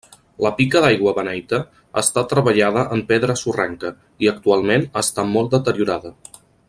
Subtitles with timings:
[0.43, 1.59] La pica d'aigua beneita
[2.01, 3.93] està treballada en pedra sorrenca,
[4.27, 6.15] i actualment està molt deteriorada.